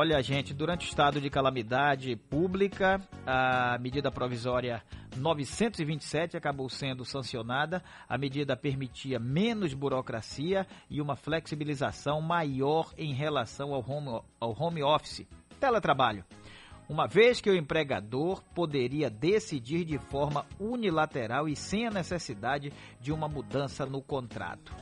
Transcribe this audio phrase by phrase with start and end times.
[0.00, 4.80] Olha, gente, durante o estado de calamidade pública, a medida provisória
[5.16, 7.82] 927 acabou sendo sancionada.
[8.08, 14.84] A medida permitia menos burocracia e uma flexibilização maior em relação ao home, ao home
[14.84, 15.26] office,
[15.58, 16.24] teletrabalho.
[16.88, 23.10] Uma vez que o empregador poderia decidir de forma unilateral e sem a necessidade de
[23.10, 24.72] uma mudança no contrato.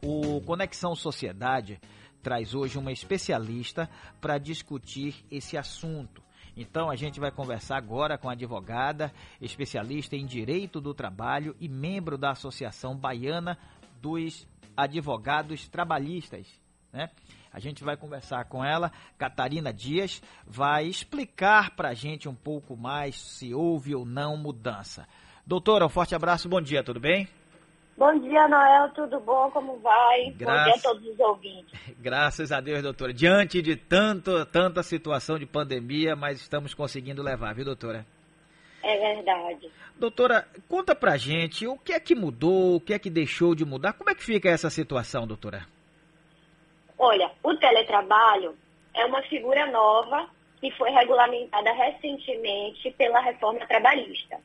[0.00, 1.80] O Conexão Sociedade
[2.22, 3.88] traz hoje uma especialista
[4.20, 6.22] para discutir esse assunto.
[6.56, 11.68] Então a gente vai conversar agora com a advogada, especialista em direito do trabalho e
[11.68, 13.56] membro da Associação Baiana
[14.00, 16.46] dos Advogados Trabalhistas,
[16.92, 17.10] né?
[17.52, 18.92] A gente vai conversar com ela.
[19.18, 25.06] Catarina Dias vai explicar para a gente um pouco mais se houve ou não mudança.
[25.44, 27.28] Doutora, um forte abraço, bom dia, tudo bem?
[28.00, 29.50] Bom dia, Noel, tudo bom?
[29.50, 30.30] Como vai?
[30.30, 30.56] Gra...
[30.56, 31.78] Bom dia a todos os ouvintes.
[32.00, 33.12] Graças a Deus, doutora.
[33.12, 38.06] Diante de tanto, tanta situação de pandemia, mas estamos conseguindo levar, viu, doutora?
[38.82, 39.70] É verdade.
[39.98, 43.66] Doutora, conta pra gente o que é que mudou, o que é que deixou de
[43.66, 45.66] mudar, como é que fica essa situação, doutora?
[46.98, 48.56] Olha, o teletrabalho
[48.94, 50.26] é uma figura nova
[50.58, 54.38] que foi regulamentada recentemente pela reforma trabalhista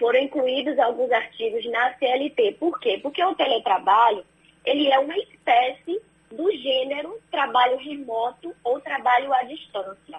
[0.00, 2.56] foram incluídos alguns artigos na CLT.
[2.58, 2.98] Por quê?
[3.02, 4.24] Porque o teletrabalho,
[4.64, 6.00] ele é uma espécie
[6.32, 10.18] do gênero trabalho remoto ou trabalho à distância.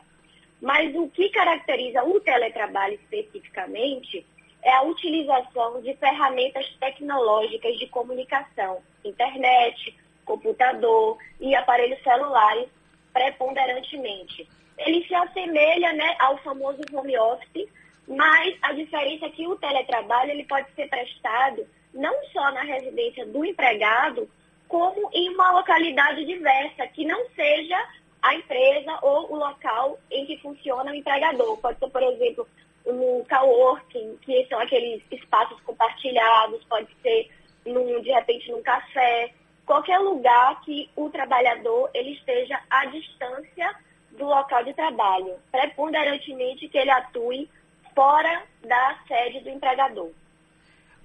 [0.61, 4.23] Mas o que caracteriza o teletrabalho especificamente
[4.61, 12.69] é a utilização de ferramentas tecnológicas de comunicação, internet, computador e aparelhos celulares
[13.11, 14.47] preponderantemente.
[14.77, 17.67] Ele se assemelha né, ao famoso home office,
[18.15, 23.25] mas a diferença é que o teletrabalho ele pode ser prestado não só na residência
[23.25, 24.29] do empregado,
[24.67, 27.77] como em uma localidade diversa, que não seja
[28.21, 31.57] a empresa ou o local em que funciona o empregador.
[31.57, 32.47] Pode ser, por exemplo,
[32.85, 37.29] no coworking, que são aqueles espaços compartilhados, pode ser,
[37.65, 39.33] num, de repente, num café,
[39.65, 43.75] qualquer lugar que o trabalhador ele esteja à distância
[44.11, 47.49] do local de trabalho, preponderantemente que ele atue
[47.95, 50.11] fora da sede do empregador.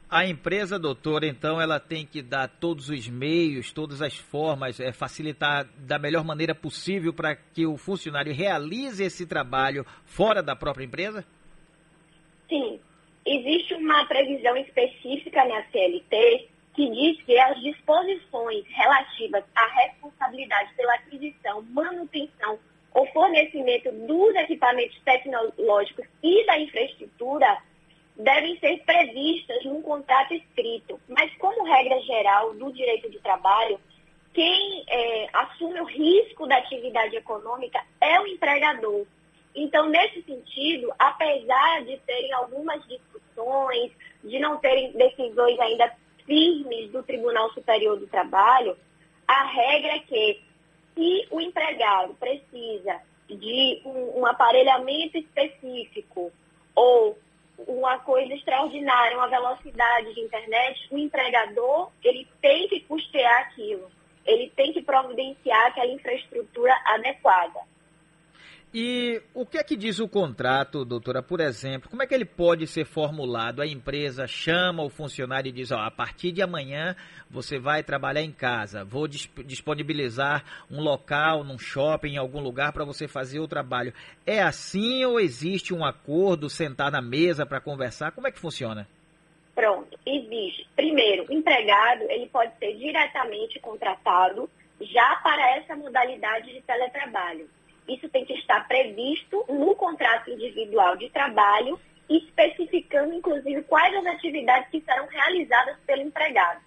[0.08, 4.92] A empresa, doutora, então, ela tem que dar todos os meios, todas as formas, é,
[4.92, 10.84] facilitar da melhor maneira possível para que o funcionário realize esse trabalho fora da própria
[10.84, 11.24] empresa?
[12.48, 12.78] Sim.
[13.26, 20.94] Existe uma previsão específica na CLT que diz que as disposições relativas à responsabilidade pela
[20.94, 22.56] aquisição, manutenção
[22.96, 27.58] o fornecimento dos equipamentos tecnológicos e da infraestrutura
[28.16, 30.98] devem ser previstas num contrato escrito.
[31.06, 33.78] Mas, como regra geral do direito de trabalho,
[34.32, 39.06] quem é, assume o risco da atividade econômica é o empregador.
[39.54, 43.92] Então, nesse sentido, apesar de terem algumas discussões,
[44.24, 48.74] de não terem decisões ainda firmes do Tribunal Superior do Trabalho,
[49.28, 50.45] a regra é que
[51.36, 56.32] o empregado precisa de um, um aparelhamento específico
[56.74, 57.19] ou
[57.58, 63.91] uma coisa extraordinária, uma velocidade de internet, o empregador ele tem que custear aquilo,
[64.24, 67.60] ele tem que providenciar aquela infraestrutura adequada.
[68.75, 71.22] E o que é que diz o contrato, doutora?
[71.22, 73.62] Por exemplo, como é que ele pode ser formulado?
[73.62, 76.94] A empresa chama o funcionário e diz: ó, a partir de amanhã
[77.31, 82.84] você vai trabalhar em casa, vou disponibilizar um local, num shopping, em algum lugar para
[82.84, 83.94] você fazer o trabalho.
[84.27, 88.12] É assim ou existe um acordo, sentar na mesa para conversar?
[88.12, 88.87] Como é que funciona?
[89.54, 90.69] Pronto, existe.
[90.77, 97.48] Primeiro, o empregado ele pode ser diretamente contratado já para essa modalidade de teletrabalho.
[97.88, 104.69] Isso tem que estar previsto no contrato individual de trabalho, especificando, inclusive, quais as atividades
[104.70, 106.60] que serão realizadas pelo empregado.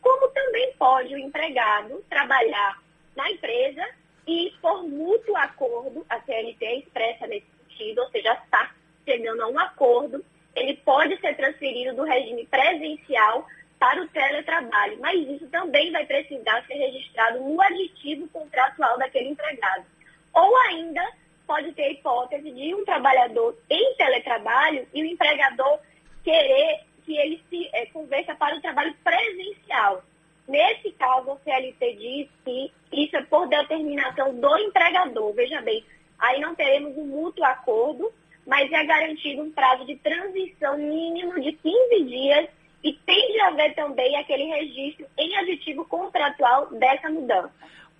[0.00, 2.80] Como também pode o empregado trabalhar
[3.14, 3.84] na empresa
[4.26, 8.74] e, por mútuo acordo, a CLT expressa nesse sentido, ou seja, está
[9.04, 10.24] chegando a um acordo,
[10.54, 13.46] ele pode ser transferido do regime presencial
[13.78, 19.84] para o teletrabalho, mas isso também vai precisar ser registrado no aditivo contratual daquele empregado.
[20.32, 21.02] Ou ainda
[21.46, 25.78] pode ter a hipótese de um trabalhador em teletrabalho e o empregador
[26.24, 30.02] querer que ele se é, conversa para o trabalho presencial.
[30.48, 35.32] Nesse caso, o CLT diz que isso é por determinação do empregador.
[35.34, 35.84] Veja bem,
[36.18, 38.12] aí não teremos um mútuo acordo,
[38.44, 42.48] mas é garantido um prazo de transição mínimo de 15 dias
[42.82, 47.52] e tem de haver também aquele registro em aditivo contratual dessa mudança.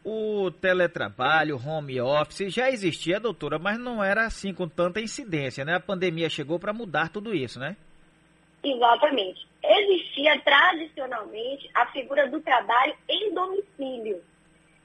[0.08, 5.75] O teletrabalho, home office, já existia, doutora, mas não era assim com tanta incidência, né?
[5.75, 7.76] A pandemia chegou para mudar tudo isso, né?
[8.62, 9.44] Exatamente.
[9.64, 14.23] Existia tradicionalmente a figura do trabalho em domicílio,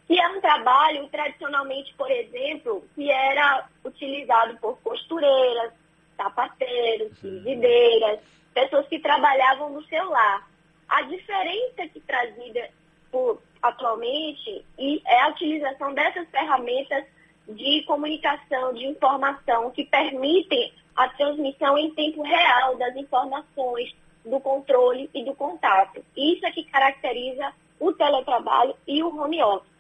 [0.08, 5.72] que é um trabalho tradicionalmente, por exemplo, que era utilizado por costureiras,
[6.18, 8.20] sapateiros, videiras,
[8.56, 10.50] pessoas que trabalhavam no seu lar.
[10.90, 12.72] A diferença que trazida
[13.12, 17.06] por, atualmente é a utilização dessas ferramentas
[17.48, 23.94] de comunicação, de informação, que permitem a transmissão em tempo real das informações,
[24.26, 26.04] do controle e do contato.
[26.16, 29.72] Isso é que caracteriza o teletrabalho e o home office.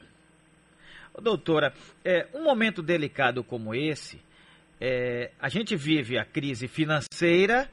[1.19, 1.73] Doutora,
[2.03, 4.21] é, um momento delicado como esse,
[4.79, 7.69] é, a gente vive a crise financeira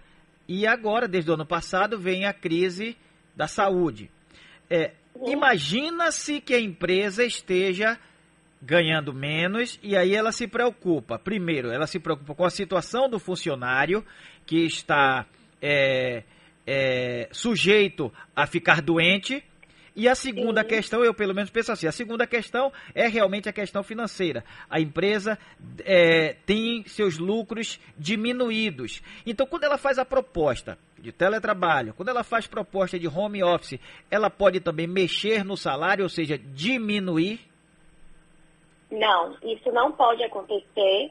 [0.47, 2.97] e agora, desde o ano passado, vem a crise
[3.35, 4.11] da saúde.
[4.69, 4.93] É,
[5.27, 7.99] Imagina-se que a empresa esteja
[8.61, 11.19] ganhando menos e aí ela se preocupa.
[11.19, 14.05] Primeiro, ela se preocupa com a situação do funcionário
[14.45, 15.27] que está
[15.61, 16.23] é,
[16.67, 19.45] é, sujeito a ficar doente.
[19.95, 20.69] E a segunda Sim.
[20.69, 24.45] questão, eu pelo menos penso assim, a segunda questão é realmente a questão financeira.
[24.71, 25.37] A empresa
[25.85, 29.03] é, tem seus lucros diminuídos.
[29.27, 33.81] Então, quando ela faz a proposta de teletrabalho, quando ela faz proposta de home office,
[34.11, 37.49] ela pode também mexer no salário, ou seja, diminuir
[38.91, 41.11] não, isso não pode acontecer.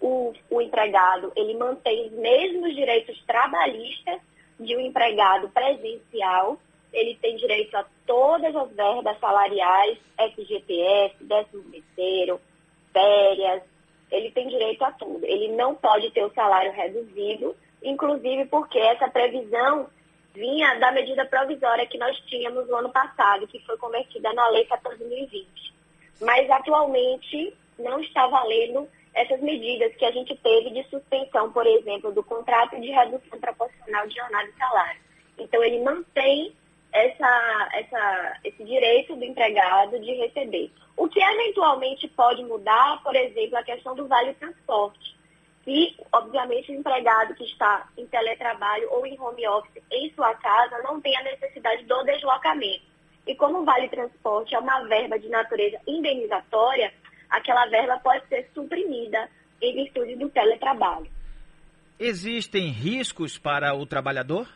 [0.00, 4.20] O, o empregado, ele mantém os mesmos direitos trabalhistas
[4.58, 6.58] de um empregado presencial.
[6.92, 12.40] Ele tem direito a todas as verbas salariais, FGTS, 13 terceiro,
[12.92, 13.62] férias,
[14.10, 15.24] ele tem direito a tudo.
[15.24, 19.88] Ele não pode ter o salário reduzido, inclusive porque essa previsão
[20.34, 24.66] vinha da medida provisória que nós tínhamos no ano passado, que foi convertida na Lei
[24.66, 25.72] 14.020
[26.22, 32.12] mas atualmente não está valendo essas medidas que a gente teve de suspensão, por exemplo,
[32.12, 35.00] do contrato de redução proporcional de jornada e salário.
[35.38, 36.54] Então, ele mantém
[36.92, 40.70] essa, essa, esse direito do empregado de receber.
[40.96, 45.16] O que eventualmente pode mudar, por exemplo, a questão do vale transporte.
[45.66, 50.78] E, obviamente, o empregado que está em teletrabalho ou em home office em sua casa
[50.82, 52.82] não tem a necessidade do deslocamento.
[53.26, 56.92] E como o Vale Transporte é uma verba de natureza indenizatória,
[57.30, 59.28] aquela verba pode ser suprimida
[59.60, 61.06] em virtude do teletrabalho.
[61.98, 64.48] Existem riscos para o trabalhador?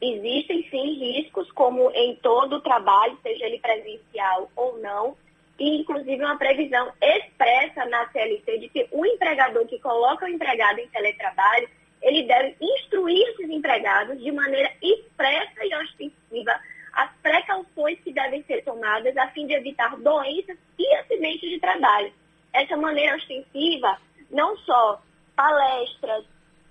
[0.00, 5.16] Existem sim riscos, como em todo o trabalho, seja ele presencial ou não,
[5.58, 10.78] e inclusive uma previsão expressa na CLT de que o empregador que coloca o empregado
[10.78, 11.68] em teletrabalho,
[12.00, 16.60] ele deve instruir esses empregados de maneira expressa e ostensiva
[16.92, 22.12] as precauções que devem ser tomadas a fim de evitar doenças e acidentes de trabalho.
[22.52, 23.98] Essa maneira ostensiva,
[24.30, 25.02] não só
[25.36, 26.24] palestras,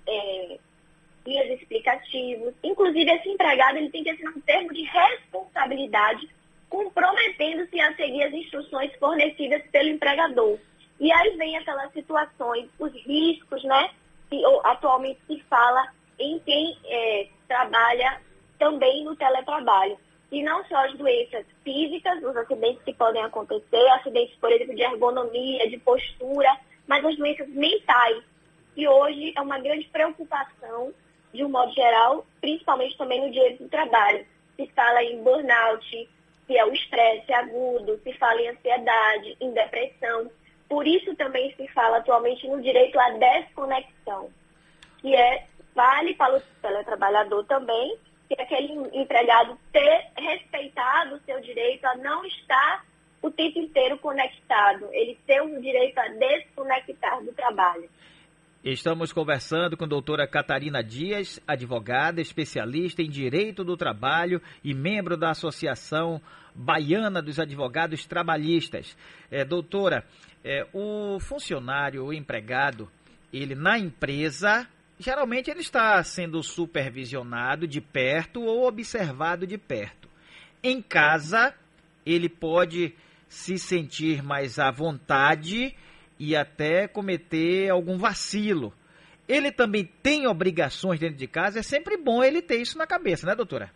[0.07, 0.57] é,
[1.25, 6.29] guias explicativos, inclusive esse empregado ele tem que assinar um termo de responsabilidade
[6.69, 10.57] comprometendo-se a seguir as instruções fornecidas pelo empregador.
[10.99, 13.91] E aí vem aquelas situações, os riscos, né,
[14.29, 15.87] que atualmente se fala
[16.19, 18.21] em quem é, trabalha
[18.57, 19.97] também no teletrabalho
[20.31, 24.81] e não só as doenças físicas, os acidentes que podem acontecer, acidentes, por exemplo, de
[24.81, 26.49] ergonomia, de postura,
[26.85, 28.23] mas as doenças mentais,
[28.75, 30.93] que hoje é uma grande preocupação,
[31.33, 34.25] de um modo geral, principalmente também no direito do trabalho.
[34.55, 36.09] Se fala em burnout,
[36.47, 40.31] que é o estresse agudo, se fala em ansiedade, em depressão.
[40.69, 44.29] Por isso também se fala atualmente no direito à desconexão,
[44.99, 51.85] que é vale para o teletrabalhador também, que aquele empregado ter respeitado o seu direito
[51.85, 52.85] a não estar
[53.21, 57.89] o tempo inteiro conectado, ele ter o direito a desconectar do trabalho.
[58.63, 65.15] Estamos conversando com a doutora Catarina Dias, advogada, especialista em direito do trabalho e membro
[65.15, 66.21] da Associação
[66.55, 68.97] Baiana dos Advogados Trabalhistas.
[69.29, 70.03] É, doutora,
[70.43, 72.89] é, o funcionário, o empregado,
[73.31, 74.67] ele na empresa
[74.99, 80.09] geralmente ele está sendo supervisionado de perto ou observado de perto.
[80.63, 81.53] Em casa,
[82.05, 82.95] ele pode
[83.29, 85.75] se sentir mais à vontade
[86.19, 88.73] e até cometer algum vacilo.
[89.27, 93.27] Ele também tem obrigações dentro de casa, é sempre bom ele ter isso na cabeça,
[93.27, 93.69] né, doutora?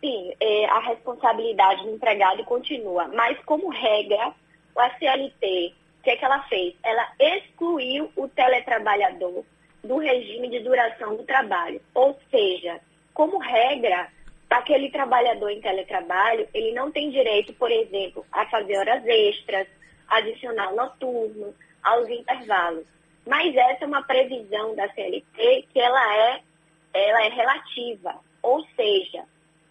[0.00, 4.32] Sim, é, a responsabilidade do empregado continua, mas como regra,
[4.76, 6.74] a CLT, o que, é que ela fez?
[6.84, 9.44] Ela excluiu o teletrabalhador
[9.82, 11.80] do regime de duração do trabalho.
[11.94, 12.80] Ou seja,
[13.12, 14.08] como regra,
[14.48, 19.66] aquele trabalhador em teletrabalho, ele não tem direito, por exemplo, a fazer horas extras,
[20.08, 22.86] adicional noturno, aos intervalos.
[23.26, 26.42] Mas essa é uma previsão da CLT que ela é,
[26.94, 28.18] ela é relativa.
[28.42, 29.24] Ou seja,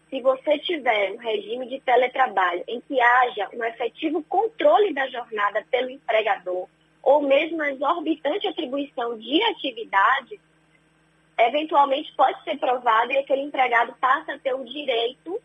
[0.10, 5.65] se você tiver um regime de teletrabalho em que haja um efetivo controle da jornada
[5.70, 6.67] pelo empregador,
[7.01, 10.39] ou mesmo a exorbitante atribuição de atividades,
[11.39, 15.41] eventualmente pode ser provado e aquele empregado passa a ter o direito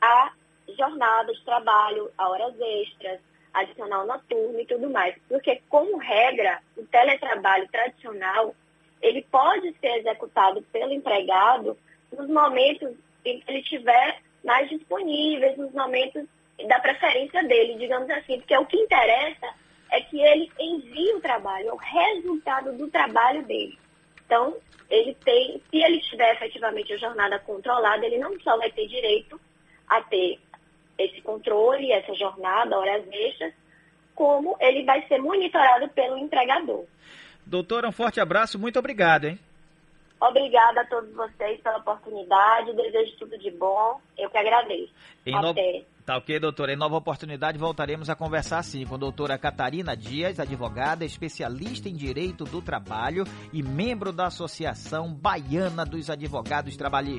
[0.00, 0.32] a
[0.76, 3.20] jornada de trabalho, a horas extras,
[3.54, 5.14] adicional noturno e tudo mais.
[5.28, 8.54] Porque, como regra, o teletrabalho tradicional,
[9.00, 11.78] ele pode ser executado pelo empregado
[12.12, 12.94] nos momentos
[13.24, 16.26] em que ele estiver mais disponíveis, nos momentos
[16.68, 18.38] da preferência dele, digamos assim.
[18.38, 19.54] Porque o que interessa
[19.90, 23.78] é que ele envie o trabalho, é o resultado do trabalho dele.
[24.26, 24.56] Então,
[24.90, 29.40] ele tem, se ele tiver efetivamente a jornada controlada, ele não só vai ter direito
[29.88, 30.38] a ter
[30.98, 33.52] esse controle, essa jornada, horas extras,
[34.14, 36.84] como ele vai ser monitorado pelo empregador.
[37.44, 39.38] Doutora, um forte abraço, muito obrigado, hein?
[40.20, 44.92] Obrigada a todos vocês pela oportunidade, desejo tudo de bom, eu que agradeço.
[45.26, 45.78] Em Até.
[45.78, 45.94] No...
[46.04, 46.70] Tá ok, doutora.
[46.70, 51.94] Em nova oportunidade voltaremos a conversar sim com a doutora Catarina Dias, advogada, especialista em
[51.94, 53.24] direito do trabalho
[53.54, 57.12] e membro da Associação Baiana dos Advogados Trabalhistas.